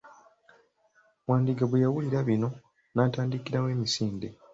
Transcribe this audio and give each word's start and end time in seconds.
Wandiga 1.27 1.63
bwe 1.69 1.81
yawulira 1.83 2.19
bino, 2.29 2.49
n'atandikirawo 2.93 3.67
emisinde. 3.75 4.27